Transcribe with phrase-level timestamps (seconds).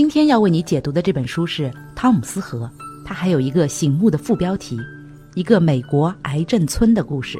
[0.00, 1.64] 今天要为你解读的这本书是
[1.94, 2.64] 《汤姆斯河》，
[3.04, 4.78] 它还有一个醒目的副标题：
[5.34, 7.38] 一个美国癌症村的故事。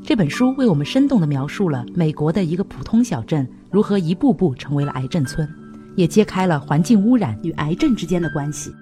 [0.00, 5.44] 这本书为我们生动地描述了美国的一个普通小镇如何一步步成为了癌症村，
[5.96, 8.72] 也揭开了环境污染与癌症之间的关系。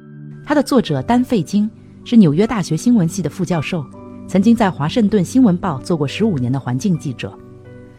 [0.45, 1.71] 它的作者丹·费金
[2.05, 3.83] 是纽约大学新闻系的副教授，
[4.27, 7.33] 曾经在《华盛顿新闻报》做过十五年的环境记者。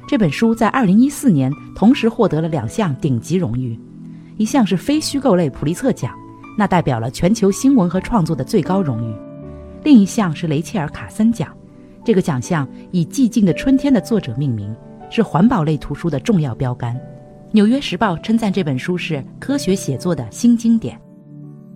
[0.07, 3.75] 这本书在二零一四年同时获得了两项顶级荣誉，
[4.39, 6.17] 一项是非虚构类普利策奖，
[6.57, 9.13] 那代表了全球新闻和创作的最高荣誉；
[9.83, 11.53] 另一项是雷切尔·卡森奖。
[12.05, 14.73] 这个奖项以《寂静的春天》的作者命名，
[15.11, 16.95] 是环保类图书的重要标杆。
[17.51, 20.97] 《纽约时报》称赞这本书是科学写作的新经典。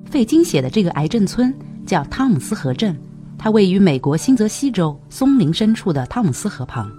[0.05, 1.53] 费金写的这个癌症村
[1.85, 2.97] 叫汤姆斯河镇，
[3.37, 6.89] 它位于美国新泽西州松林深处的汤姆斯河旁。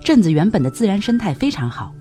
[0.00, 1.92] 镇子原本的自然生态非常好，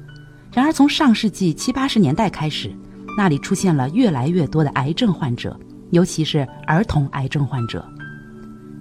[0.53, 2.71] 然而从上世纪七八十年代开始，
[3.17, 5.59] 那里出现了越来越多的癌症患者，
[5.91, 7.85] 尤其是儿童癌症患者。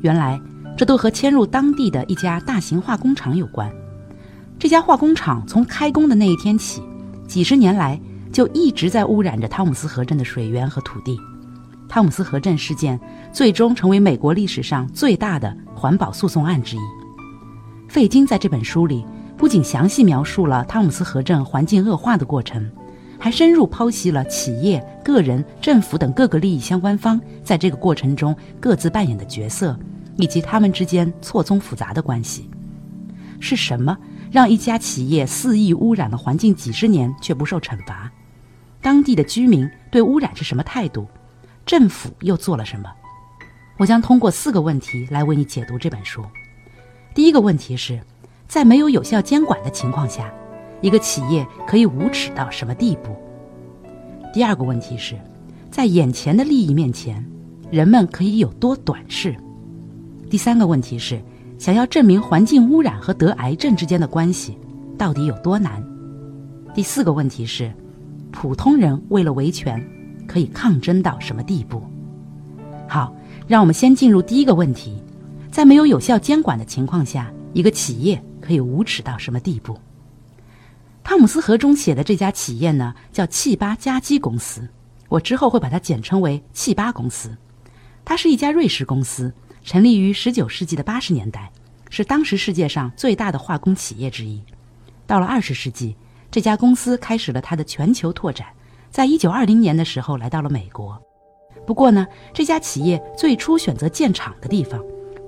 [0.03, 0.41] 原来。
[0.77, 3.71] 这都和迁入当地的一家大型化工厂有关。
[4.59, 6.83] 这家化工厂从开工的那一天起，
[7.29, 7.97] 几十年来
[8.33, 11.17] 就一直在污染着汤姆斯河镇的水源和土地。
[11.89, 12.99] 汤姆斯河镇事件
[13.33, 16.81] 最终成为美国历史上最大的环保诉讼案之一。
[17.89, 22.69] 费金在这本书里不仅详细描述了汤姆斯河镇环境恶化的过程，
[23.25, 29.75] 还深入剖析了企业、个人、政府等各个利益相关方在这个过程中各自扮演的角色。
[30.17, 32.51] 以及他们之间错综复杂的关系，
[33.41, 33.97] 是什么
[34.31, 38.13] 让一家企业肆意污染了环境几十年却不受惩罚？
[38.83, 41.09] 当地的居民对污染是什么态度？
[41.65, 42.93] 政府又做了什么？
[43.79, 46.23] 我将通过四个问题来为你解读这本书。
[47.15, 47.99] 第一个问题是，
[48.47, 50.31] 在没有有效监管的情况下，
[50.81, 53.17] 一个企业可以无耻到什么地步？
[54.33, 55.15] 第二个问题是，
[55.71, 57.25] 在眼前的利益面前，
[57.71, 59.35] 人们可以有多短视？
[60.29, 61.21] 第三个问题是，
[61.59, 64.59] 想要证明环境污染和得癌症之间的关系
[64.99, 65.83] 到底有多难？
[66.75, 67.73] 第四个问题是，
[68.33, 69.83] 普通人为了维权
[70.27, 71.81] 可以抗争到什么地步？
[72.89, 73.15] 好，
[73.47, 75.01] 让我们先进入第一个问题：
[75.51, 79.79] 在没有有效监管的情况下，一个企业可以无耻到什么地步？
[81.05, 84.67] 汤姆斯河中写的这家企业呢，叫气巴加基公司，
[85.11, 87.37] 我之后会把它简称为气巴公司。
[88.07, 89.33] 它是一家瑞士公司。
[89.63, 91.51] 成立于十九世纪的八十年代，
[91.89, 94.39] 是当时世界上最大的化工企业之一。
[95.07, 95.97] 到了二十世纪，
[96.31, 98.47] 这家公司开始了它的全球拓展，
[98.91, 101.03] 在一九二零年的时候来到了美国。
[101.67, 104.79] 不过呢，这家企业最初选择建厂的地方，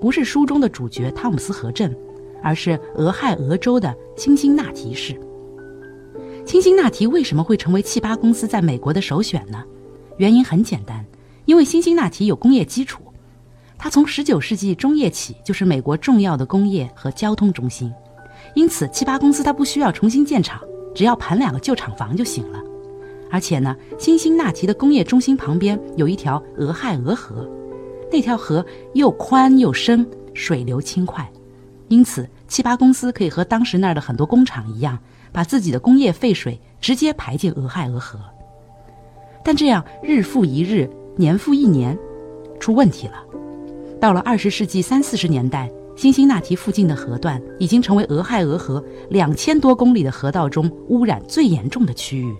[0.02, 1.96] 不是书中的主角汤姆斯河镇，
[2.42, 5.18] 而是俄亥俄州的辛辛那提市。
[6.46, 9.64] 辛辛那提为什么会成为汽巴公司在美国的首选呢？
[10.16, 11.04] 原因很简单，
[11.44, 13.02] 因为辛辛那提有工业基础。
[13.76, 17.92] 它从19世纪中叶起就是美国重要的工业和交通中心，
[18.54, 20.62] 因此七八公司它不需要重新建厂，
[20.94, 22.62] 只要盘两个旧厂房就行了。
[23.28, 27.46] 而且呢，辛辛那提的工业中心旁边有一条俄亥俄河，
[28.10, 28.64] 那条河
[28.94, 31.28] 又宽又深，水流轻快，
[31.88, 34.96] 因此七八公司可以和当时那儿的很多工厂一样，
[35.36, 38.18] 把自己的工业废水直接排进俄亥俄河。
[39.44, 41.94] 但这样日复一日，年复一年，
[42.58, 43.22] 出问题了。
[44.00, 52.34] 到了二十世纪三四十年代，辛辛那提附近的河段已经成为俄亥俄河两千多公里的河道中污染最严重的区域。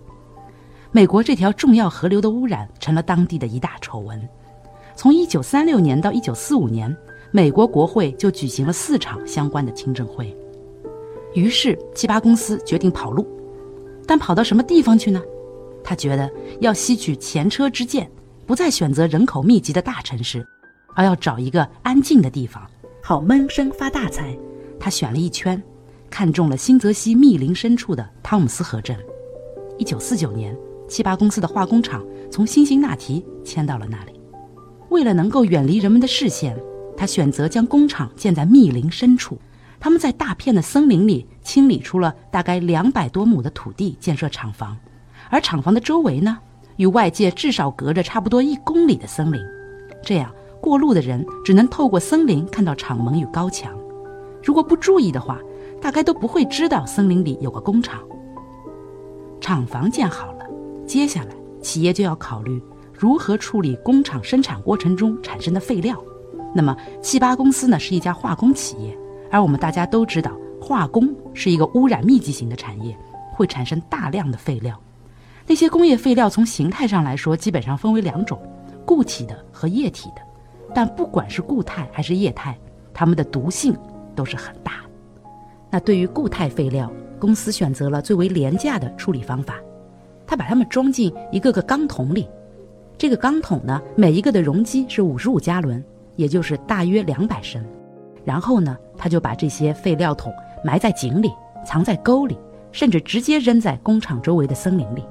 [0.91, 4.27] 美国这条重要河流的污染成了当地的一大丑闻。
[4.95, 6.97] 从一九三六年到一九四五年，
[7.31, 10.35] 美国国会就举行了四场相关的听证会。
[11.37, 13.27] 于是，七八公司决定跑路，
[14.07, 15.23] 但跑到什么地方去呢？
[15.85, 16.31] 他觉得
[16.61, 18.11] 要吸取前车之鉴，
[18.47, 20.43] 不再选择人口密集的大城市。
[20.95, 22.67] 而要找一个安静的地方，
[23.03, 24.35] 好闷声发大财。
[24.81, 25.63] 他选了一圈，
[26.09, 28.97] 看中了新泽西密林深处的汤姆斯河镇。
[29.77, 30.57] 一九四九年，
[30.89, 34.19] 七八公司的化工厂从辛辛那提迁到了那里。
[34.89, 36.59] 为了能够远离人们的视线，
[36.97, 39.37] 他选择将工厂建在密林深处。
[39.79, 44.77] 他们在大片的森林里清理出了大概两百多亩的土地建设厂房，
[45.31, 46.39] 而厂房的周围呢，
[46.77, 49.41] 与外界至少隔着差不多一公里的森林。
[50.03, 50.31] 这样。
[50.59, 53.73] 过路的人只能透过森林看到厂门与高墙，
[54.43, 55.39] 如果不注意的话，
[55.81, 58.01] 大概都不会知道森林里有个工厂。
[59.41, 60.45] 厂房建好了，
[60.85, 61.29] 接下来
[61.63, 62.61] 企业就要考虑
[62.93, 66.03] 如何处理工厂生产过程中产生的废料。
[66.53, 68.99] 那么，七八公司呢是一家化工企业，
[69.31, 72.97] 而我们大家都知道，化工是一个污染密集型的产业，
[73.33, 74.79] 会产生大量的废料。
[75.47, 78.41] 那些工业废料从形态上来说，基本上分为两种：
[78.85, 80.23] 固体的和液体的。
[80.75, 82.59] 但不管是固态还是液态，
[82.93, 83.77] 它们的毒性
[84.15, 84.73] 都是很大。
[85.71, 89.55] 那对于固态废料，公司选择了最为廉价的处理方法，
[90.27, 92.29] 他把它们装进一个个钢桶里。
[92.99, 95.83] 这个钢桶呢，每一个的容积是五十五加仑，
[96.17, 97.65] 也就是大约两百升。
[98.27, 100.35] 然后呢，他就把这些废料桶
[100.65, 101.33] 埋在井里，
[101.65, 102.37] 藏在沟里，
[102.73, 105.05] 甚至直接扔在工厂周围的森林里。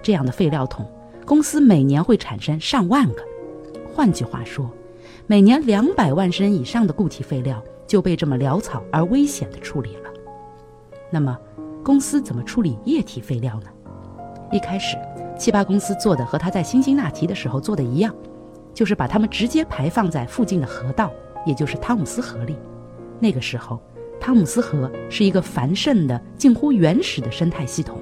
[0.00, 0.86] 这样的废料桶，
[1.26, 3.22] 公司每年会产生上万个。
[3.92, 4.70] 换句话说，
[5.26, 10.10] 每年两百万升以上的固体废料就被这么潦草而危险地处理了。
[11.10, 11.36] 那么，
[11.84, 13.66] 公司怎么处理液体废料呢？
[14.52, 14.96] 一开始。
[15.36, 18.14] 七八公司做的和他在辛辛那提的时候做的一样，
[18.74, 21.10] 就是把它们直接排放在附近的河道，
[21.44, 22.56] 也就是汤姆斯河里。
[23.18, 23.80] 那个时候，
[24.20, 27.98] 汤姆斯河是一个繁盛的、近乎原始的生态系统。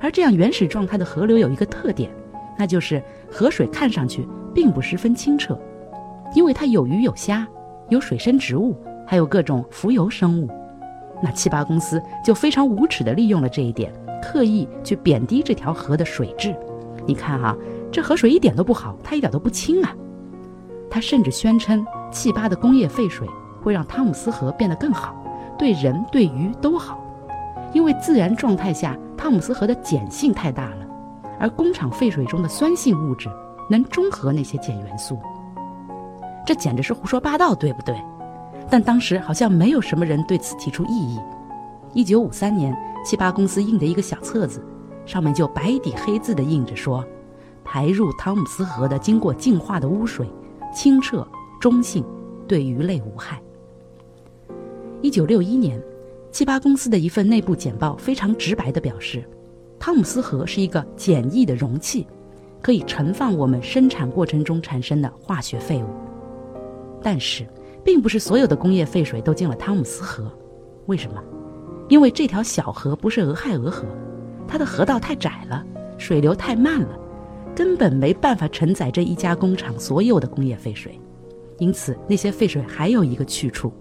[0.00, 2.10] 而这样原始状态的河流有一个特点，
[2.58, 5.58] 那就是河水看上去并不十分清澈，
[6.34, 7.46] 因为它有鱼有虾，
[7.88, 10.48] 有水生植物，还有各种浮游生物。
[11.22, 13.92] 那七八公司就非常无耻地利用了这一点。
[14.22, 16.54] 刻意去贬低这条河的水质，
[17.06, 17.56] 你看哈，
[17.90, 19.96] 这河水一点都不好，它一点都不清啊。
[20.90, 23.26] 他甚至宣称，气巴的工业废水
[23.62, 25.14] 会让汤姆斯河变得更好，
[25.56, 26.98] 对人对鱼都好，
[27.72, 30.86] 因为自然状态下汤姆斯河的碱性太大了，
[31.38, 33.28] 而工厂废水中的酸性物质
[33.70, 35.18] 能中和那些碱元素。
[36.44, 37.94] 这简直是胡说八道，对不对？
[38.68, 41.20] 但当时好像没有什么人对此提出异议。
[41.94, 42.76] 一九五三年。
[43.02, 44.62] 七八公司印的一个小册子，
[45.06, 47.02] 上面就白底黑字的印着说
[47.64, 50.30] ：“排入汤姆斯河的经过净化的污水，
[50.72, 51.26] 清澈
[51.60, 52.04] 中性，
[52.46, 53.40] 对鱼类无害。”
[55.02, 55.82] 一九六一年，
[56.30, 59.24] 七八公司的一份内部简报非常直白地表示，
[59.78, 62.06] 汤姆斯河是一个简易的容器，
[62.60, 65.86] 可以盛放我们生产过程中产生的化学废物。
[67.02, 67.46] 但是，
[67.82, 70.30] 并不是所有的工业废水都进了汤姆斯河，
[70.84, 71.22] 为什么？
[71.88, 73.86] 因为这条小河不是俄亥俄河，
[74.46, 75.64] 它的河道太窄了，
[75.96, 76.98] 水流太慢了，
[77.54, 80.98] 根本没办法承载这一家工厂所有的工业废水。
[81.58, 83.72] 因此，那些废水还有一个去处，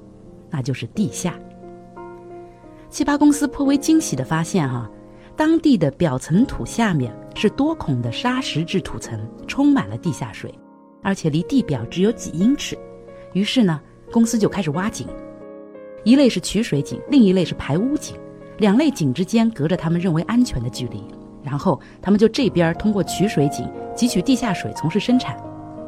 [0.50, 1.39] 那就是地下。
[2.89, 4.89] 七八公司颇为惊喜地发现，哈，
[5.36, 10.54] 当地的表层土下面是多孔的砂石质土层，充满了地下水，
[11.01, 12.77] 而且离地表只有几英尺。
[13.33, 13.80] 于是呢，
[14.12, 15.07] 公司就开始挖井。
[16.04, 18.15] 一类是取水井，另一类是排污井，
[18.57, 21.04] 两类井之间隔着他们认为安全的距离。
[21.50, 25.36] 然后他们就这边通过取水井汲取地下水从事生产，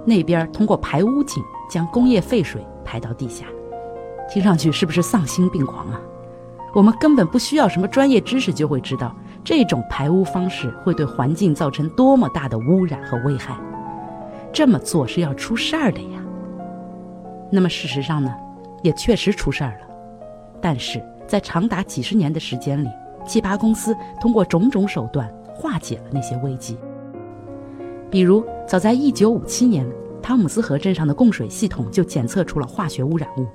[0.04, 3.46] 那边通过排污井将工业废水排到地下。
[4.28, 6.02] 听上去是不是丧心病狂啊？
[6.74, 13.56] 我们根本不需要什么专业知识就会知道，这种排污方式会对环境造成多么大的污染和危害。
[14.52, 16.24] 这么做是要出事儿的呀。
[17.52, 18.34] 那么事实上呢，
[18.82, 19.88] 也确实出事儿了。
[20.62, 22.88] 但是在长达几十年的时间里，
[23.28, 25.30] 七八公司通过种种手段
[25.62, 26.76] 化解了那些危机。
[28.10, 29.88] 比如，早在1957年，
[30.24, 33.46] 汤姆斯河镇上的供水系统就检测出了化学污染物，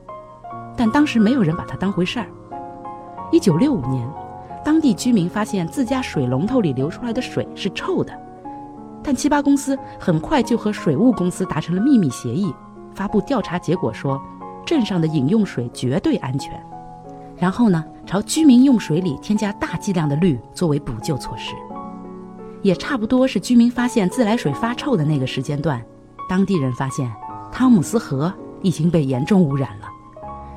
[0.77, 2.27] 但当时没有人把它当回事儿。
[3.33, 4.09] 1965年，
[4.65, 8.13] 当地居民发现自家水龙头里流出来的水是臭的，
[9.03, 12.55] 但七八公司很快就和水务公司达成了秘密协议，
[12.95, 14.21] 发布调查结果说，
[14.65, 16.53] 镇上的饮用水绝对安全。
[17.37, 21.53] 然后呢，朝居民用水里添加大剂量的氯作为补救措施，
[22.67, 25.81] 也差不多是居民发现自来水发臭的那个时间段，
[26.29, 27.09] 当地人发现
[27.53, 29.87] 汤姆斯河已经被严重污染了，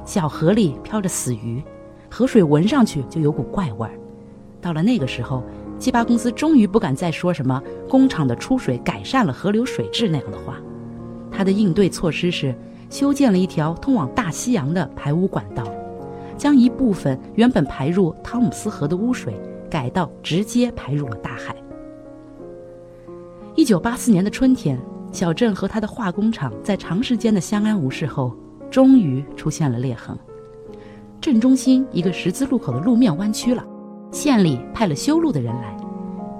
[0.05, 1.63] 小河里漂着死鱼，
[2.09, 3.91] 河水闻上去就有股怪味儿。
[4.59, 5.43] 到了那个时候，
[5.77, 10.55] 七八公司终于不敢再说什么工厂的出水改善了河流水质那样的话，
[11.31, 12.55] 他的应对措施是
[12.89, 15.63] 修建了一条通往大西洋的排污管道。
[16.35, 19.39] 将一部分原本排入汤姆斯河的污水
[19.69, 21.55] 改道直接排入了大海。
[23.59, 24.79] 一九八四年的春天，
[25.11, 28.33] 小镇和他的化工厂在长时间的相安无事后，
[28.71, 30.17] 终于出现了裂痕。
[31.19, 33.61] 镇中心一个十字路口的路面弯曲了，
[34.13, 35.75] 县里派了修路的人来，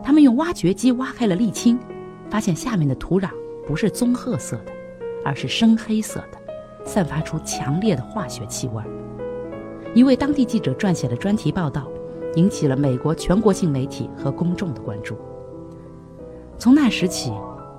[0.02, 1.78] 他们用挖掘机挖开了沥青，
[2.30, 3.30] 发现下面的土壤
[3.68, 4.72] 不是棕褐色的，
[5.26, 6.40] 而是深黑色的，
[6.86, 8.82] 散发出强烈的化学气味。
[9.94, 11.86] 一位当地记者撰写了专题报道，
[12.38, 15.18] 引起了美国全国性媒体和公众的关注。
[16.60, 17.32] 从那时起，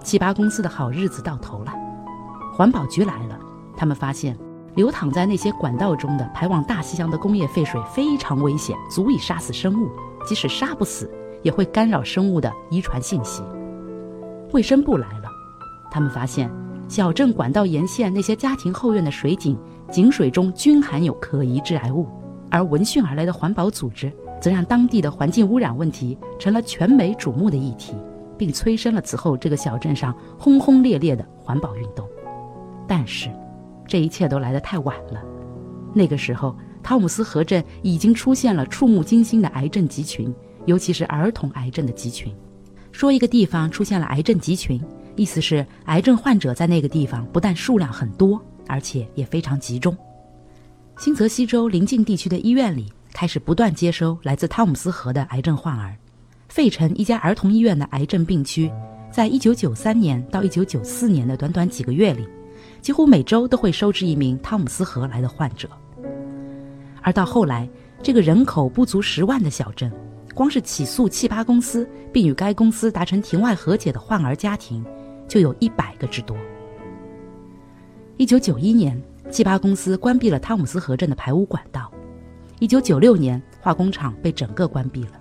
[0.02, 1.72] 七八公司的好日子到头了。
[2.50, 3.38] 环保局来了，
[3.76, 4.34] 他们发现
[4.74, 9.90] 流淌在那些管道中的排往大西洋的工业废水非常危险，足以杀死生物。
[10.26, 11.10] 即使杀不死，
[11.42, 13.42] 也会干扰生物的遗传信息。
[14.52, 15.28] 卫生部来了，
[15.90, 16.50] 他们发现
[16.88, 19.58] 小镇管道沿线那些家庭后院的水井
[19.90, 22.06] 井水中均含有可疑致癌物，
[22.50, 24.10] 而闻讯而来的环保组织
[24.40, 27.94] 则让当地的环境污染问题成了全美瞩目的议题，
[28.40, 32.08] 并催生了此后这个小镇上轰轰烈烈的环保运动。
[32.88, 33.30] 但是，
[33.86, 35.22] 这一切都来得太晚了。
[35.92, 42.34] 那个时候，汤姆斯河镇已经出现了触目惊心的癌症集群，尤其是儿童癌症的集群。
[42.92, 44.82] 说一个地方出现了癌症集群，
[45.16, 49.94] 意思是癌症患者在那个地方不但数量很多，而且也非常集中。
[50.96, 55.94] 新泽西州邻近地区的医院里开始不断接收来自汤姆斯河的癌症患儿。
[56.50, 58.68] 费城一家儿童医院的癌症病区，
[59.08, 62.26] 在1993年到1994年的短短几个月里，
[62.82, 65.68] 几乎每周都会收治一名汤姆斯河来的患者。
[67.02, 67.70] 而到后来，
[68.02, 69.90] 这个人口不足十万的小镇。
[70.34, 74.84] 光是起诉汽巴公司并与该公司达成庭外和解的患儿家庭，
[75.28, 76.36] 就有一百个之多。
[78.16, 81.82] 一九九一年，汽巴公司关闭了汤姆斯河镇的排污管道；
[82.58, 85.19] 一九九六年，化工厂被整个关闭了。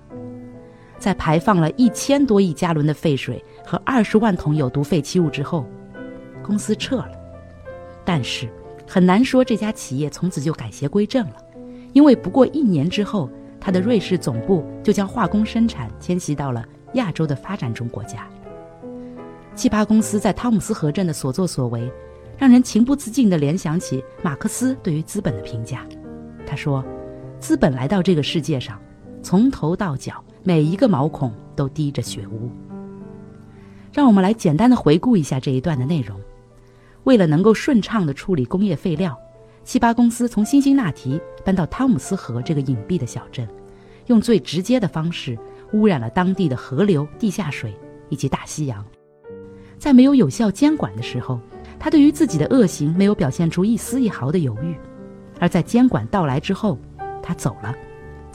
[1.00, 5.66] 在排放了一千多亿加仑的废水和二十万桶有毒废弃物之后，
[6.44, 7.12] 公司撤了。
[8.06, 8.48] 但是，
[8.88, 11.38] 很难说这家企业从此就改邪归正了，
[11.94, 13.30] 因为不过一年之后。
[13.62, 18.26] 他的瑞士总部就将化工生产迁徙到了亚洲的发展中国家。
[19.54, 21.92] 汽巴公司在汤姆斯河镇的所作所为，
[22.38, 25.86] 让人情不自禁地联想起马克思对于资本的评价。
[26.48, 26.82] 他说
[27.38, 28.80] ：“资本来到这个世界上，
[29.22, 32.50] 从头到脚每一个毛孔都滴着血污。”
[33.94, 36.20] 让我们来简单的回顾一下这一段的内容。
[37.04, 39.16] 为了能够顺畅地处理工业废料。
[39.64, 43.48] 七八公司从辛辛那提搬到汤姆斯河这个隐蔽的小镇，
[44.08, 45.38] 用最直接的方式
[45.74, 47.72] 污染了当地的河流、地下水
[48.10, 48.84] 以及大西洋。
[49.78, 51.40] 在没有有效监管的时候，
[51.78, 54.74] 他对于自己的恶行没有表现出一丝一毫的犹豫；
[55.40, 56.80] 而在监管到来之后，
[57.22, 57.76] 他走了，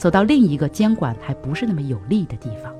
[0.05, 2.71] 走到另一个监管还不是那么有利的地方。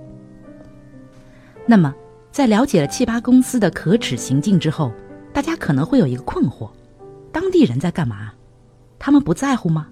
[1.65, 1.91] 那么，
[2.31, 4.91] 在了解了七八公司的可耻行径之后，
[5.33, 6.69] 大家可能会有一个困惑：
[7.31, 8.31] 当地人在干嘛？
[8.99, 9.87] 他们不在乎吗？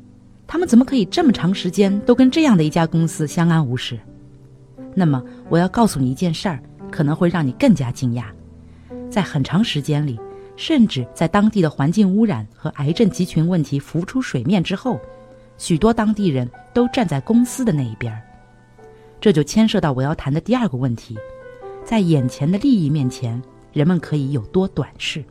[0.45, 3.97] 他们怎么可以这么长时间都跟这样的一家公司相安无事？
[4.93, 6.61] 那么，我要告诉你一件事儿，
[6.91, 8.25] 可能会让你更加惊讶。
[9.09, 10.19] 在很长时间里，
[10.55, 14.99] 甚至在当地的环境污染和癌症集群问题浮出水面之后，
[15.57, 18.13] 许多当地人都站在公司的那一边。
[19.21, 21.17] 这就牵涉到我要谈的第二个问题：
[21.85, 23.41] 在眼前的利益面前，
[23.71, 25.23] 人们可以有多短视？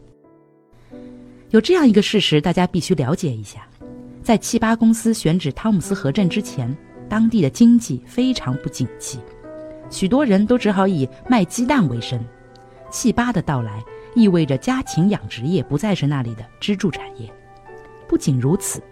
[1.51, 3.67] 有这样一个事实，大家必须了解一下：
[4.23, 6.75] 在七八公司选址汤姆斯河镇之前，
[7.09, 9.19] 当地的经济非常不景气，
[9.91, 12.19] 许多人都只好以卖鸡蛋为生。
[12.91, 13.83] 七八的到来
[14.15, 17.31] 意味着家禽养殖业不再是那里的支柱产业。
[18.09, 18.83] 不仅如此，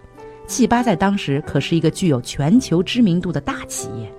[0.50, 4.12] 汽巴在当时可是一个具有全球知名度的大企业，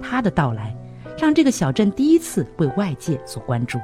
[0.00, 0.72] 它的到来
[1.18, 3.80] 让这个小镇第一次为外界所关注。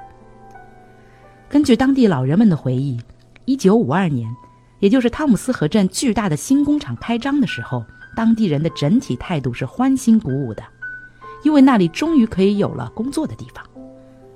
[1.48, 2.96] 根据当地老人们的回忆。
[3.46, 4.30] 一九五二年，
[4.78, 10.62] 也就是汤姆斯河镇巨大的新工厂开张的时候，当地人的整体态度是欢欣鼓舞的，
[11.42, 13.64] 因为那里终于可以有了工作的地方。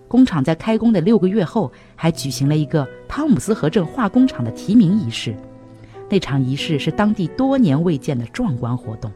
[0.09, 5.37] 工厂在开工的六个月后，还举行了一个汤姆斯河镇化工厂的提名仪式。
[6.11, 9.11] 那场仪式是当地多年未见的壮观活动。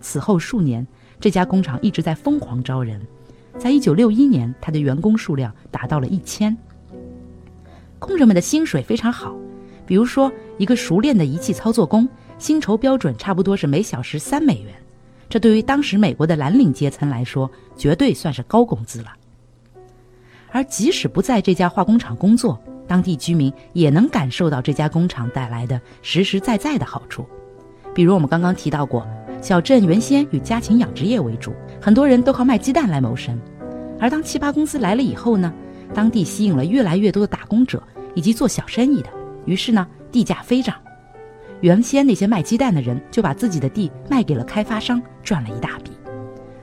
[0.00, 0.86] 此后数年，
[1.20, 3.00] 这家工厂一直在疯狂招人。
[3.58, 6.56] 在一九六一年，它的员工数量达到了一千。
[7.98, 9.34] 工人们的薪水非常好，
[9.86, 14.74] 比如说一个熟练的仪器操作工，薪酬标准差不多是每小时三美元，
[15.28, 19.12] 这对于当时美国的蓝领阶层来说，绝对算是高工资了。
[20.50, 27.26] 而即使不在这家化工厂工作，当地居民也能感受到这家工厂带来的实实在在的好处，
[27.94, 29.06] 比如我们刚刚提到过，
[29.40, 33.38] 小镇原先以家禽养殖业为主，很多人都靠卖鸡蛋来谋生，
[33.98, 35.52] 而当七八公司来了以后呢，
[35.92, 37.82] 当地吸引了越来越多的打工者。
[38.16, 39.10] 以及做小生意的，
[39.44, 40.76] 于是呢，地价飞涨。
[41.62, 45.90] 原先那些卖鸡蛋的人就把自己的地卖给了开发商，赚了一大笔。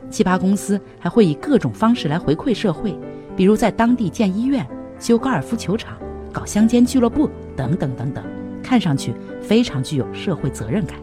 [0.10, 2.98] 汽巴公司还会以各种方式来回馈社会，
[3.36, 4.66] 比如在当地建医院、
[4.98, 5.98] 修高尔夫球场、
[6.32, 8.24] 搞乡间俱乐部等等等等，
[8.64, 10.98] 看上去非常具有社会责任感。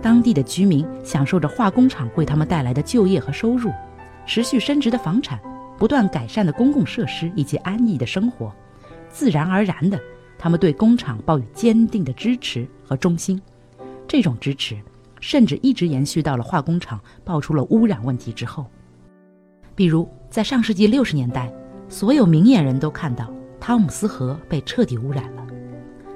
[0.00, 3.70] 当地的居民享受着化工厂为他们带来的就业和收入，
[4.26, 5.40] 持续升值的房产，
[5.76, 8.52] 不断改善的公共设施以及安逸的生活。
[9.10, 9.98] 自然而然的，
[10.38, 13.40] 他们对工厂抱有坚定的支持和忠心。
[14.06, 14.76] 这种支持
[15.20, 18.66] 甚至一直延续到了化工厂爆出了污染问题之后。
[19.74, 21.52] 比如在上世纪六十年代，
[21.88, 23.30] 所有明眼人都看到
[23.60, 25.46] 汤姆斯河被彻底污染了。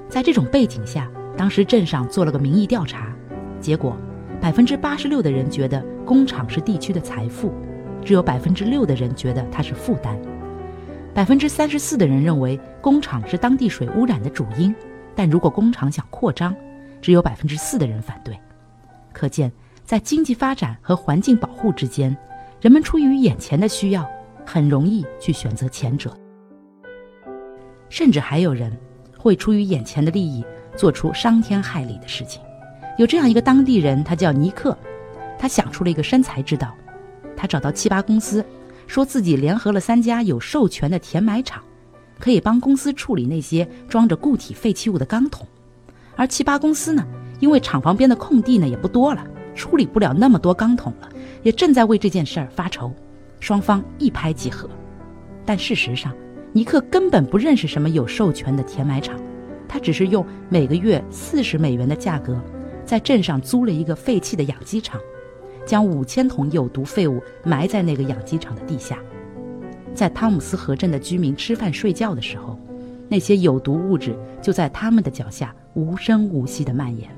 [0.09, 3.13] 在这种背景下，当时镇上做了个民意调查，
[3.59, 3.97] 结果
[4.39, 7.53] 百分之八十六的人觉得工厂是地区的财富，
[8.03, 10.19] 只有百分之六的人觉得它是负担。
[11.13, 14.73] 百分之三十四的人认为工厂是当地水污染的主因，
[15.15, 16.55] 但如果工厂想扩张，
[17.01, 18.37] 只有百分之四的人反对。
[19.11, 19.51] 可见，
[19.83, 22.15] 在经济发展和环境保护之间，
[22.61, 24.09] 人们出于眼前的需要，
[24.45, 26.15] 很容易去选择前者。
[27.93, 28.75] 甚至还有人
[29.19, 30.43] 会出于眼前的利益，
[30.75, 32.41] 做出伤天害理的事情。
[32.97, 34.75] 有这样一个当地人，他叫尼克，
[35.37, 36.73] 他想出了一个生财之道，
[37.37, 38.43] 他找到七八公司。
[38.87, 41.61] 说自己联合了三家有授权的填埋场，
[42.17, 45.45] 可以帮公司处理那些装着固体废弃物的钢桶，
[46.15, 47.05] 而七八公司呢，
[47.39, 49.23] 因为厂房边的空地呢也不多了，
[49.53, 51.07] 处理不了那么多钢桶了，
[51.43, 52.91] 也正在为这件事儿发愁，
[53.39, 54.67] 双方一拍即合。
[55.45, 56.11] 但事实上，
[56.55, 59.19] 尼克根本不认识什么有授权的填埋场，
[59.67, 62.39] 他只是用每个月四十美元的价格，
[62.85, 65.01] 在镇上租了一个废弃的养鸡场。
[65.65, 68.99] 将五千桶有毒废物埋在那个养鸡场的地下，
[69.95, 72.59] 在汤姆斯河镇的居民吃饭睡觉的时候，
[73.07, 77.09] 那些有毒物质就在他们的脚下无声无息地蔓延。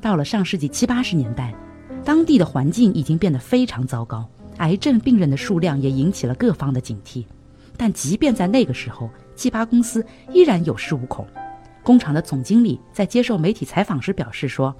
[0.00, 1.54] 到了上世纪七八十年代，
[2.04, 7.24] 当地的环境已经变得非常糟糕，癌症病人的数量也引起了各方的警惕。
[7.76, 11.26] 但即便在那个时候，七八公司依然有恃无恐。
[11.82, 14.74] 工厂的总经理在接受媒体采访时表示说。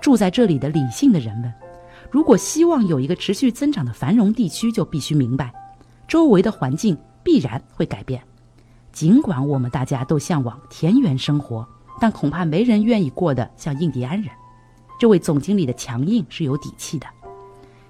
[0.00, 1.52] 住在这里的理性的人们，
[2.10, 5.52] 如果希望有一个持续增长的繁荣地区，就必须明白，
[6.08, 8.22] 周围的环境必然会改变。
[8.92, 11.68] 尽管我们大家都向往田园生活，
[12.00, 14.32] 但恐怕没人愿意过得像印第安人。
[14.98, 17.06] 这位总经理的强硬是有底气的，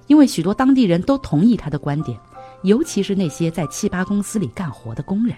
[0.09, 2.19] 因为许多当地人都同意他的观点，
[2.63, 5.37] 尤其是那些在七八公司里干活的工人。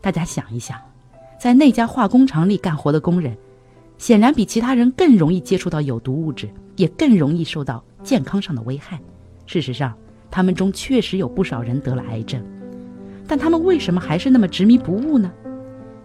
[0.00, 0.78] 大家想一想，
[1.40, 3.36] 在那家化工厂里干活的工人。
[3.98, 9.00] 显然比其他人更容易接触到有毒物质，也更容易受到健康上的危害。
[9.46, 9.96] 事实上，
[10.28, 12.42] 他们中确实有不少人得了癌症，
[13.28, 15.30] 但他们为什么还是那么执迷不悟呢？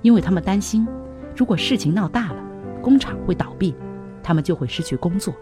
[0.03, 0.87] 因为他们担心，
[1.35, 2.43] 如果事情闹大了，
[2.83, 3.73] 工厂会倒闭，
[4.21, 5.33] 他们就会失去工作。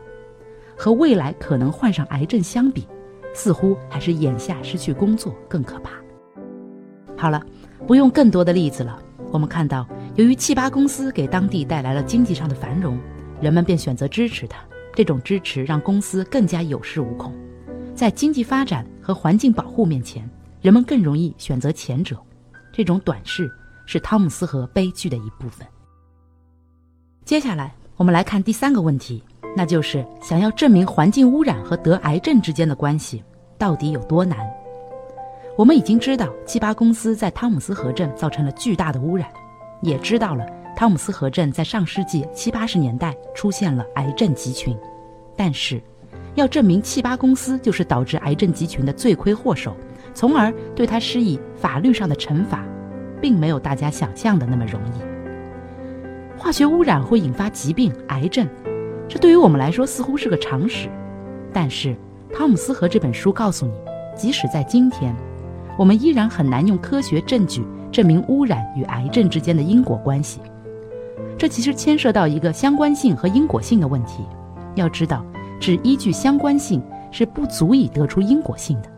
[0.77, 2.87] 和未来可能患上癌症相比，
[3.35, 5.91] 似乎还是眼下失去工作更可怕。
[7.15, 7.39] 好了，
[7.85, 8.99] 不用更多的例子了。
[9.31, 9.87] 我们看到。
[10.15, 12.97] 由于七八公司给当地带来了经济上的繁荣，
[13.41, 14.57] 人们便选择支持它。
[14.93, 17.33] 这种支持让公司更加有恃无恐。
[17.93, 20.29] 在经济发展和环境保护面前，
[20.61, 22.17] 人们更容易选择前者。
[22.71, 23.51] 这种短视
[23.85, 25.67] 是汤姆斯河悲剧的一部分。
[27.25, 29.21] 接下来，我们来看第三个问题，
[29.55, 33.23] 那就是想要证明环境污染和得癌症之间的关系
[33.57, 34.37] 到底有多难。
[35.57, 39.27] 我们已经知道，七八公司在汤姆斯河镇造成了巨大的污染。
[39.81, 44.75] 也知道了，汤姆斯河镇在上世纪七八十年代出现了癌症集群，
[45.35, 45.81] 但是，
[46.33, 49.75] 要证明七八公司就是导致癌症集群的罪魁祸首，
[50.13, 52.65] 从而对他施以法律上的惩罚，
[53.21, 56.37] 并没有大家想象的那么容易。
[56.37, 58.45] 化学污染会引发疾病、癌症，
[59.07, 60.89] 这对于我们来说似乎是个常识，
[61.53, 61.95] 但是
[62.33, 63.73] 汤姆斯河这本书告诉你，
[64.15, 65.15] 即使在今天，
[65.77, 67.65] 我们依然很难用科学证据。
[67.91, 70.41] 证明污染与癌症之间的因果关系，
[71.37, 74.25] 这其实牵涉到一个相关性和因果性的问题。
[74.73, 75.23] 要知道，
[75.61, 78.89] 只依据相关性是不足以得出因果性的，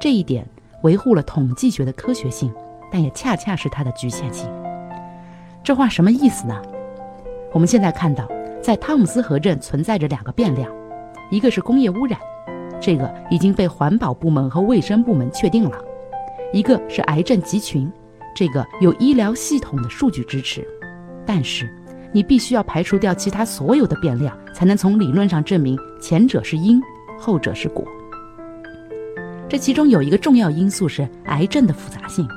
[0.00, 0.46] 这一点
[0.82, 2.52] 维护了统计学的科学性，
[2.92, 4.48] 但也恰恰是它的局限性。
[5.64, 6.62] 这话什么意思呢？
[7.52, 8.28] 我们现在看到，
[8.60, 10.70] 在汤姆斯河镇存在着两个变量，
[11.30, 12.18] 一个是工业污染，
[12.80, 15.78] 这个已经被环保部门和卫生部门确定了；
[16.52, 17.90] 一个是癌症集群。
[18.34, 20.64] 这个有医疗系统的数据支持，
[21.26, 21.68] 但是
[22.12, 26.80] 你必须要排除掉其他所有的变量，才能从理论上证明前者是因，
[27.18, 27.84] 后者是果。
[29.48, 32.28] 这其中有一个重要因素是癌症的复杂性，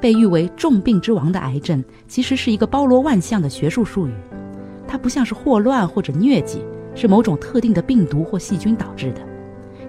[0.00, 4.12] 被誉为“重病之王”的癌症其实是一个包罗万象的学术术语，
[4.88, 9.20] 它不像是霍乱或者疟疾是某种特定的病毒或细菌导致的，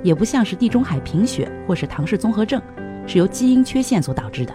[0.03, 2.61] 也不像是地中海贫血或是唐氏综合症
[3.07, 4.53] 是由基因缺陷所导致的。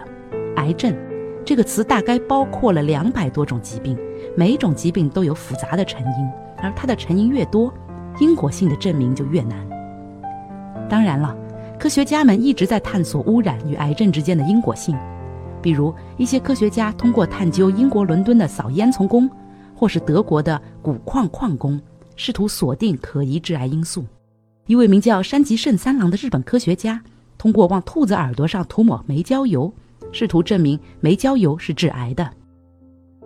[0.57, 0.95] 癌症
[1.43, 3.97] 这个词大概包括了两百多种疾病，
[4.37, 7.73] 每一种疾病都有复杂的成因，而它的成因越多，
[8.19, 9.57] 因果性的证明就越难。
[10.87, 11.35] 当然了，
[11.77, 14.95] 科学家们一直在探索污染与癌症之间的因果性，
[15.61, 19.29] 比如一些科学家通过探究英国伦敦的扫烟囱工，
[19.75, 21.79] 或是德国的钴矿矿工，
[22.15, 24.05] 试图锁定可疑致癌因素。
[24.67, 27.03] 一位名叫山崎胜三郎的日本科学家，
[27.37, 29.71] 通过往兔子耳朵上涂抹煤焦油，
[30.11, 32.27] 试图证明煤焦油是致癌的。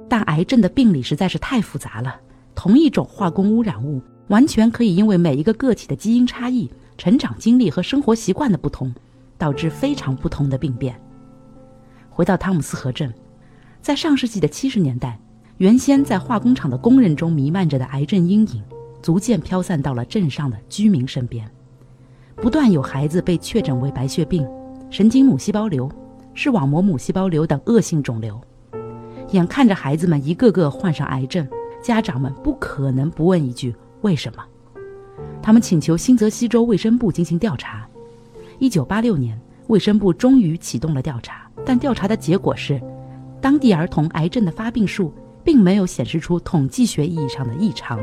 [0.09, 2.19] 但癌症的病理实在是太复杂了，
[2.55, 8.93] 同一种化工污染物，完全可以因为每一个个体的基因差异、成长经历和生活习惯的不同，
[9.37, 10.99] 导致非常不同的病变。
[12.09, 13.13] 回到汤姆斯河镇，
[13.81, 15.17] 在上世纪的七十年代，
[15.59, 18.63] 原先在化工厂的工人中弥漫着的癌症阴影。
[19.01, 21.49] 逐渐飘散到了镇上的居民身边，
[22.35, 24.45] 不断有孩子被确诊为白血病、
[24.89, 25.89] 神经母细胞瘤、
[26.33, 28.39] 视网膜母细胞瘤等恶性肿瘤。
[29.31, 31.47] 眼看着孩子们一个个患上癌症，
[31.81, 34.43] 家长们不可能不问一句：为什么？
[35.41, 37.87] 他们请求新泽西州卫生部进行调查。
[38.59, 42.81] 一九八六年，卫生部终于启动了调查，但调查的结果是，
[43.39, 45.13] 当地儿童癌症的发病数
[45.49, 47.99] 并没有显示出统计学意义上的异常。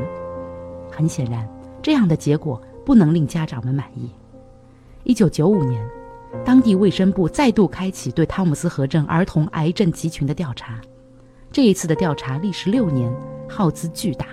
[0.91, 1.47] 很显然，
[1.81, 4.09] 这样的结果不能令家长们满意。
[5.05, 5.81] 一九九五年，
[6.43, 10.81] 当地卫生部再度开启对汤姆斯河镇儿童癌症集群的调查。
[11.49, 13.09] 这一次的调查历时六年，
[13.47, 14.25] 耗资巨大。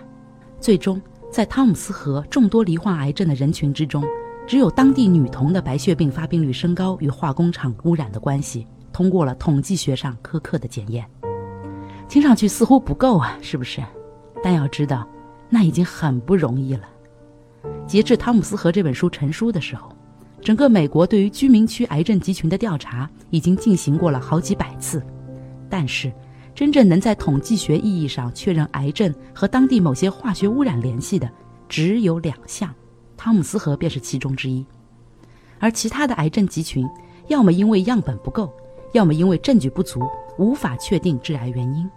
[0.58, 1.00] 最终，
[1.30, 4.02] 在汤姆斯河众多罹患癌症的人群之中，
[4.44, 11.08] 只有当地女童的白血病发病率升高与化工厂污染的关系通过了统计学上苛刻的检验。
[12.14, 13.82] 听上去似乎不够啊，是不是？
[14.40, 15.04] 但要知道。
[15.50, 16.88] 那已经很不容易了。
[17.88, 19.90] 截至《汤姆斯河》这本书成书的时候，
[20.40, 25.04] 整个美国对于居民区癌症集群的调查已经进行过了好几百次，
[25.68, 26.12] 但是
[26.54, 31.28] 真正能在统计学意义上确认癌症和当地某些化学污染联系的
[31.68, 32.72] 只有两项，
[33.16, 34.64] 汤姆斯河便是其中之一。
[35.58, 36.88] 而其他的癌症集群，
[37.26, 38.52] 要么因为样本不够，
[38.92, 41.90] 要么因为证据不足，无法确定致癌原因。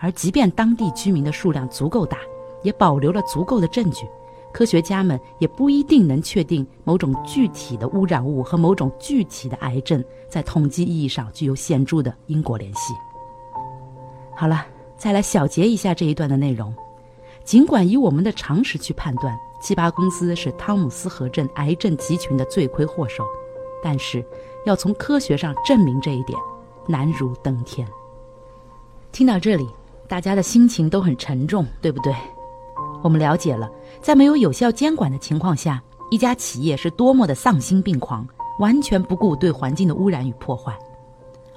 [0.00, 2.18] 而即便当地居民的数量足够大，
[2.62, 4.06] 也保留了足够的证据，
[4.52, 12.94] 科学家们也不一定能确定某种具体的污染物和某种具体的癌症在统计意义上具有显著的因果联系。
[14.34, 16.74] 好了，再来小结一下这一段的内容。
[17.44, 23.24] 尽管以我们的常识去判断，七八公司是汤姆斯河镇癌症集群的罪魁祸首，
[23.82, 24.24] 但是
[24.64, 26.38] 要从科学上证明这一点，
[26.86, 27.86] 难如登天。
[29.10, 29.68] 听到这里，
[30.10, 32.12] 大家的心情都很沉重，对不对？
[33.00, 33.70] 我们了解了，
[34.02, 38.26] 在没有有效监管的情况下，一家企业是多么的丧心病狂，
[38.58, 40.76] 完全不顾对环境的污染与破坏。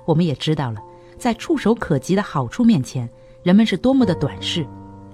[0.05, 0.79] 我们也知道了，
[1.17, 3.09] 在触手可及的好处面前，
[3.41, 4.63] 人们是多么的短视，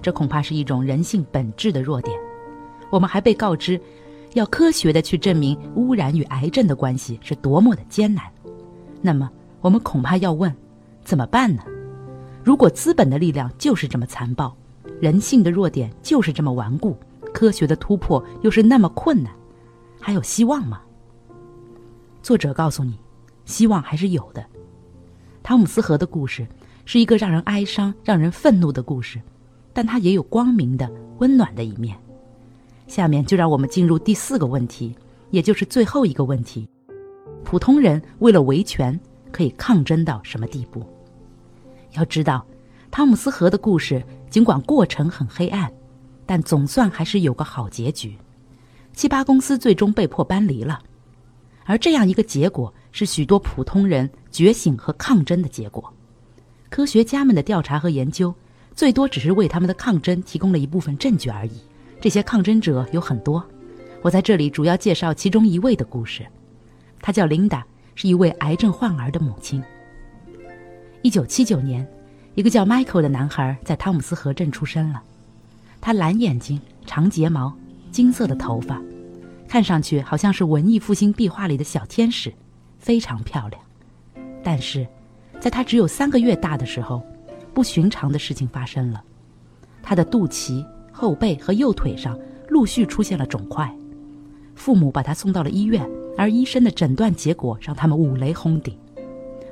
[0.02, 2.14] 这恐怕是一种人性本质的弱点。
[2.90, 3.80] 我们还被告知，
[4.34, 8.22] 要科学的去证明污染与癌症的关系是多么的艰难。
[9.00, 9.30] 那么，
[9.62, 10.54] 我们恐怕要问：
[11.06, 11.62] 怎么办呢？
[12.50, 14.52] 如果资本的力量就是这么残暴？
[15.00, 16.96] 人性的弱点就是这么顽固，
[17.32, 19.32] 科学的突破又是那么困难，
[20.00, 20.80] 还有希望吗？
[22.24, 22.98] 作者告诉你，
[23.44, 24.44] 希望还是有的。
[25.44, 26.44] 汤姆斯河的故事
[26.84, 29.20] 是一个让人哀伤、让人愤怒的故事，
[29.72, 31.96] 但它也有光明的、温暖的一面。
[32.88, 34.92] 下面就让我们进入第四个问题，
[35.30, 36.68] 也就是最后一个问题：
[37.44, 38.98] 普通人为了维权
[39.30, 40.84] 可以抗争到什么地步？
[41.92, 42.46] 要知道，
[42.90, 44.04] 汤姆斯河的故事。
[44.30, 45.68] 尽管过程很黑暗，
[46.24, 48.16] 但总算还是有个好结局。
[48.92, 50.80] 七八公司最终被迫搬离了，
[51.64, 55.92] 而这样一个结果是许多普通人觉醒和抗争的结果。
[56.68, 58.32] 科学家们的调查和研究，
[58.72, 61.60] 最多只是为他们的抗争提供了一部分证据而已。
[62.00, 63.44] 这些抗争者有很多，
[64.00, 66.24] 我在这里主要介绍其中一位的故事。
[67.02, 69.60] 她叫琳达，是一位癌症患儿的母亲。
[71.02, 71.86] 一九七九年。
[72.36, 75.02] 一个叫 Michael 的男孩在汤姆斯河镇出生了，
[75.80, 77.52] 他蓝眼睛、长睫毛、
[77.90, 78.80] 金色的头发，
[79.48, 82.32] 看上去好像是文艺复兴壁画里的小天使，
[82.78, 83.60] 非常漂亮。
[84.44, 84.86] 但是，
[85.40, 87.02] 在他只有三个月大的时候，
[87.52, 89.02] 不寻常的事情发生了，
[89.82, 92.16] 他的肚脐、后背和右腿上
[92.48, 93.70] 陆续出现了肿块。
[94.54, 95.84] 父母把他送到了医院，
[96.16, 98.78] 而医生的诊断结果让他们五雷轰顶。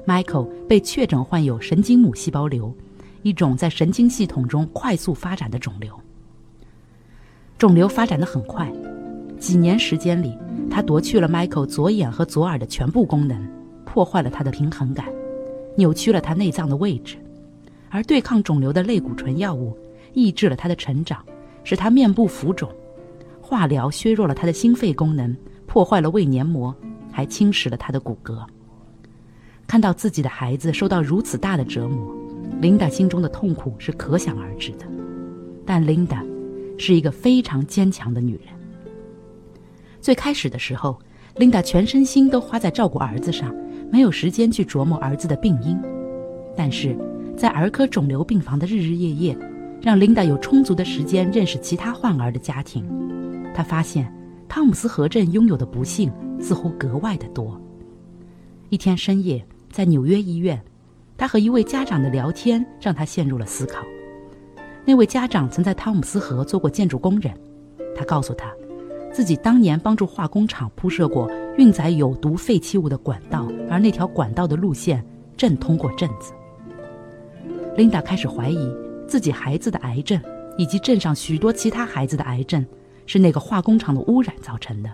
[0.08, 2.74] Michael 被确诊患有神经母细胞瘤，
[3.20, 6.00] 一种在神经系统中快速发展的肿瘤。
[7.58, 8.72] 肿瘤发展的很快，
[9.38, 10.34] 几年时间里，
[10.70, 13.46] 它夺去了 Michael 左眼和左耳的全部功能，
[13.84, 15.04] 破坏了他的平衡感，
[15.76, 17.18] 扭曲了他内脏的位置。
[17.90, 19.76] 而对抗肿瘤的类固醇药物
[20.14, 21.22] 抑制了他的成长，
[21.64, 22.66] 使他面部浮肿。
[23.42, 26.74] 化疗削弱了他的心肺功能，破坏了胃黏膜，
[27.12, 28.42] 还侵蚀了他的骨骼。
[29.68, 32.16] 看到自己的孩子受到如此大的折磨，
[32.58, 34.86] 琳达心中的痛苦是可想而知的。
[35.66, 36.24] 但琳达
[36.78, 38.44] 是一个非常坚强的女人。
[40.00, 40.98] 最开始的时候，
[41.36, 43.54] 琳达全身心都花在照顾儿子上，
[43.92, 45.78] 没有时间去琢磨儿子的病因。
[46.56, 46.96] 但是，
[47.36, 49.38] 在儿科肿瘤病房的日日夜夜，
[49.82, 52.88] 让琳达有充足的时间认识其他患儿的家庭。
[53.54, 54.10] 她发现，
[54.48, 57.60] 汤姆斯河镇拥有的不幸似乎格外的多。
[58.70, 60.60] 一天深夜，在纽约医院，
[61.16, 63.84] 他和一位家长的聊天让他陷入了思考。
[64.84, 67.32] 那位家长曾在汤姆斯河做过建筑工人，
[67.94, 68.50] 他告诉他，
[69.12, 75.04] 自己当年帮助化工厂铺设过运载有毒废弃物的管道，而那条管道的路线
[75.36, 76.32] 正通过镇子。
[77.76, 78.74] 琳达开始怀疑
[79.06, 80.20] 自己孩子的癌症，
[80.56, 82.64] 以及镇上许多其他孩子的癌症，
[83.06, 84.90] 是那个化工厂的污染造成的。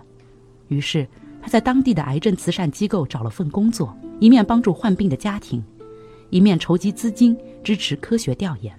[0.67, 1.07] 于是，
[1.41, 5.63] 他在当地的癌症慈善机构找了份工作，一面帮助患病的家庭，
[6.29, 8.73] 一面筹集资金支持科学调研。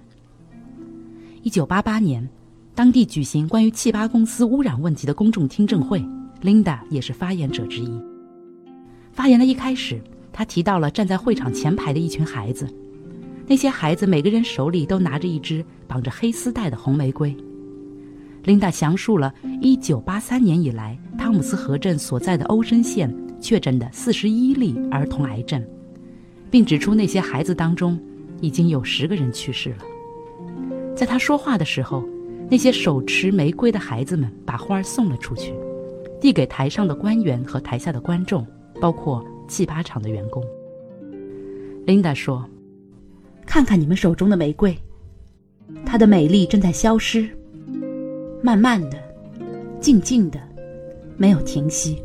[1.42, 2.26] 一九八八年，
[2.74, 6.04] 当地举行关于气巴公司污染问题的公众听证会
[6.42, 8.00] ，Linda 也是发言者之一。
[9.12, 12.68] 发言的一开始，他提到了站在会场前排的一群孩子，
[13.46, 17.34] 那些孩子每个人手里都拿着一支绑着黑丝带的红玫瑰。
[18.44, 25.62] 琳达详述了一九八三年以来汤姆斯河镇所在的欧森县确诊的四十一例儿童癌症，
[26.50, 27.98] 并指出那些孩子当中
[28.40, 29.78] 已经有十个人去世了。
[30.94, 32.02] 在他说话的时候，
[32.50, 35.52] 那些手持玫瑰的孩子们把花送了出去，
[36.20, 38.46] 递给台上的官员和台下的观众，
[38.80, 40.42] 包括气巴厂的员工。
[41.84, 42.48] 琳达说
[43.46, 44.76] ：“看看你们手中的玫瑰，
[45.84, 47.28] 它的美丽正在消失，
[48.42, 48.98] 慢慢的，
[49.80, 50.40] 静静的，
[51.16, 52.02] 没有停息。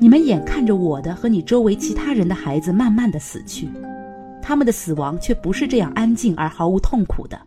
[0.00, 3.68] 你们眼看着我的和你周围其他人的孩子慢慢的死去，
[4.40, 7.38] 他们的死亡却不是这样安静而毫无痛苦的。”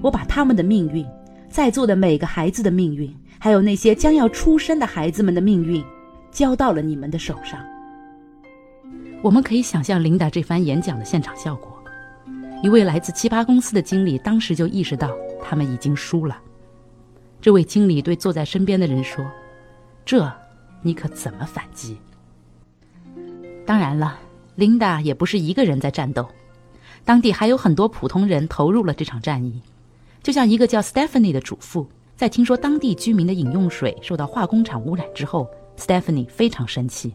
[0.00, 1.06] 我把他们的命运，
[1.50, 5.84] 在座的每个孩子的命运，还有那些将要出生的孩子们的命运，
[6.30, 7.60] 交到了你们的手上。
[9.20, 11.70] 我们可以想象琳达这番演讲的现场效果。
[12.62, 15.10] 一位来自七八公司的经理当时就意识到
[15.42, 16.38] 他们已经输了。
[17.38, 19.22] 这位经理对坐在身边的人说
[20.06, 20.30] ：“这，
[20.82, 21.96] 你可怎么反击？”
[23.66, 24.18] 当然了，
[24.56, 26.26] 琳达也不是一个人在战斗，
[27.04, 29.60] 当地还有很多普通人投入了这场战役。
[30.22, 37.14] 就像一个叫 Stephanie 的主妇，在听说当地居民的饮用水受到化工厂污染之后，Stephanie 非常生气。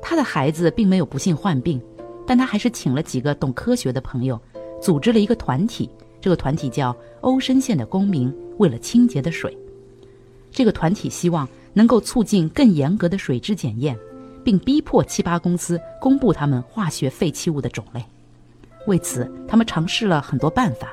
[0.00, 1.82] 她的孩子并没有不幸患病，
[2.26, 4.40] 但她还是请了几个懂科学的朋友，
[4.80, 5.90] 组织了一个团体。
[6.20, 9.56] 这个团体叫欧深县的公民为了清洁的水。
[10.50, 13.96] 这个团体希望能够促进更严格的水质检验，
[14.42, 18.04] 并逼迫七八公司公布他们化学废弃物的种类。
[18.88, 20.92] 为此，他们尝试了很多办法。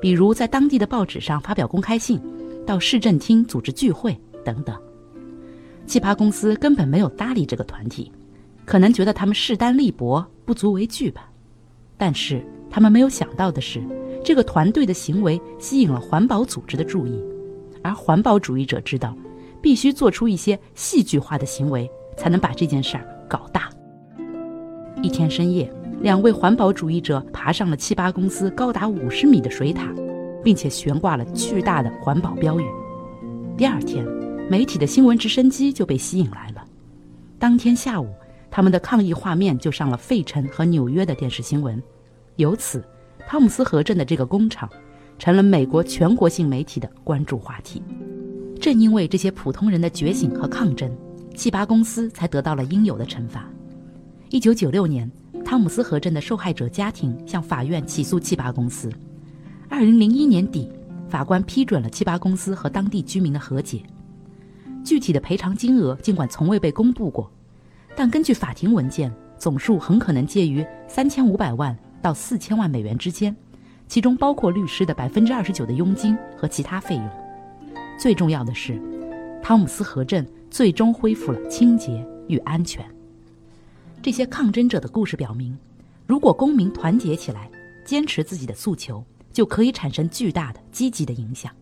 [0.00, 2.20] 比如在当地的报纸上发表公开信，
[2.66, 4.76] 到市政厅组织聚会等等。
[5.86, 8.10] 奇葩公司根本没有搭理这个团体，
[8.64, 11.30] 可能觉得他们势单力薄，不足为惧吧。
[11.96, 13.80] 但是他们没有想到的是，
[14.24, 17.22] 这个团队的行为吸引了环保组织的注意，
[17.84, 19.16] 而环保主义者知道，
[19.60, 23.68] 必须做出一些戏剧化的行为，才能把这件事儿搞大。
[25.02, 25.70] 一天深夜。
[26.00, 29.92] 两位环保主义者爬上了七八公司高达五十米的水塔，
[30.44, 32.64] 并且悬挂了巨大的环保标语。
[33.56, 34.06] 第二天，
[34.48, 36.64] 媒体的新闻直升机就被吸引来了。
[37.36, 38.08] 当天下午，
[38.48, 41.82] 他们的抗议画面就上了费城和纽约的电视新闻。
[42.36, 42.80] 由此，
[43.26, 44.70] 汤姆斯河镇的这个工厂
[45.18, 47.82] 成了美国全国性媒体的关注话题。
[48.60, 50.90] 正因为这些普通人的觉醒和抗争，
[51.34, 53.48] 七八公司才得到了应有的惩罚。
[54.30, 55.10] 一九九六年。
[55.44, 58.92] 汤姆斯河镇的受害者家庭向法院起诉七八公司。
[59.66, 60.70] 二零零一年底，
[61.08, 63.82] 法官批准了七八公司和当地居民的和解。
[64.84, 67.32] 具体的赔偿金额尽管从未被公布过，
[67.96, 73.34] 但根据法庭文件，总数很可能介于三千五百万到四千万美元之间，
[73.86, 77.10] 其中包括律师的百分之二十九的佣金和其他费用。
[77.98, 78.80] 最重要的是，
[79.42, 82.88] 汤姆斯河镇最终恢复了清洁与安全。
[84.00, 85.58] 这些抗争者的故事表明，
[86.06, 87.50] 如果公民团结起来，
[87.84, 91.52] 坚持自己的诉求，就可以产生巨大的积极的影响。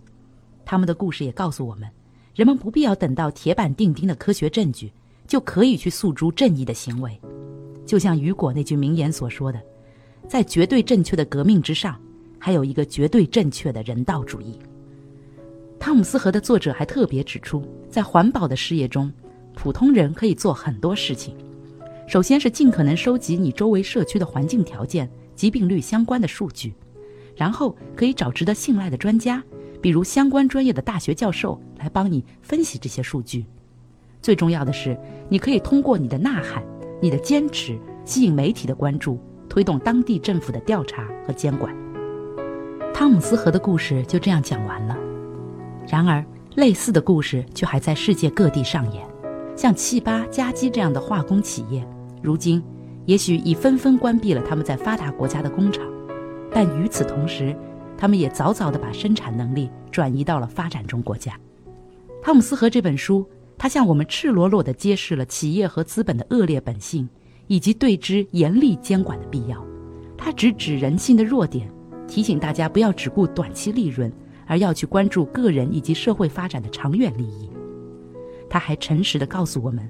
[0.66, 1.88] 他们的故事也告诉我们，
[2.34, 4.92] 人们不必要等到铁板钉钉的科学证据，
[5.26, 7.18] 就可以去诉诸正义的行为。
[7.86, 9.58] 就像雨果那句名言所说的
[10.28, 11.98] ：“在绝对正确的革命之上，
[12.38, 14.58] 还有一个绝对正确的人道主义。”
[15.78, 19.12] 汤姆斯河的作者还特别指出，在环保的事业中，
[19.54, 21.36] 普通人可以做很多事情。
[22.06, 26.74] 首先是尽可能收集你周围社区的环境条件、疾病率相关的数据，
[27.34, 29.42] 然后可以找值得信赖的专家，
[29.80, 33.44] 比如相关专业的大学教授来帮你分析这些数据。
[34.20, 34.96] 最重要的是，
[35.28, 36.64] 你可以通过你的呐喊、
[37.00, 41.74] 你的坚持，吸引媒体的关注，推动当地政府的调查和监管。
[42.94, 44.85] 汤姆斯河的故事就这样讲完了。
[45.86, 46.24] 然而，
[46.56, 49.06] 类似的故事却还在世界各地上演。
[49.56, 51.86] 像气巴、加基这样的化工企业，
[52.22, 52.62] 如今
[53.06, 55.86] 也许已纷纷关闭了他们在发达国家的工厂，
[56.50, 57.56] 但与此同时，
[57.96, 61.38] 他们也早早地把生产能力转移到了发展中国家。
[62.22, 63.24] 汤姆斯河这本书，
[63.56, 67.08] 它向我们赤裸裸地揭示了企业和资本的恶劣本性，
[67.46, 69.64] 以及对之严厉监管的必要。
[70.18, 71.70] 它直指人性的弱点，
[72.08, 74.12] 提醒大家不要只顾短期利润，
[74.46, 77.50] 而要去关注个人以及社会发展的长远利益。
[78.48, 79.88] 他还诚实地告诉我们，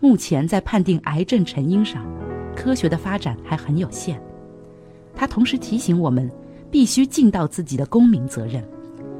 [0.00, 2.06] 目前在判定癌症成因上，
[2.54, 4.20] 科学的发展还很有限。
[5.14, 6.30] 他同时提醒我们，
[6.70, 8.62] 必须尽到自己的公民责任，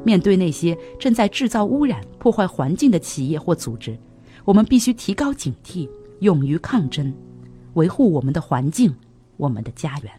[0.04, 3.96] 面对那些正在制造污染、破坏环境的企业或组织，
[4.44, 5.88] 我们必须提高警惕，
[6.20, 7.12] 勇于抗争，
[7.74, 8.94] 维护我们的环境，
[9.38, 10.12] 我们的家园。